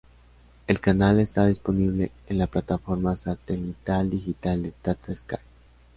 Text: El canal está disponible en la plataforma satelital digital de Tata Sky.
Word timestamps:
El 0.65 0.79
canal 0.79 1.19
está 1.19 1.45
disponible 1.45 2.11
en 2.25 2.39
la 2.39 2.47
plataforma 2.47 3.15
satelital 3.15 4.09
digital 4.09 4.63
de 4.63 4.71
Tata 4.71 5.15
Sky. 5.15 5.35